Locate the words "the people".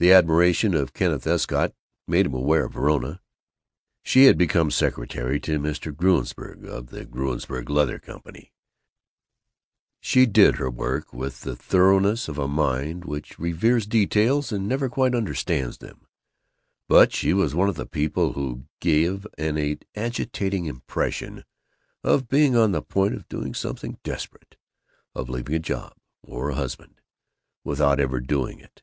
17.76-18.34